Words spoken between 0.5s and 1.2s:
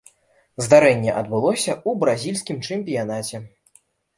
Здарэнне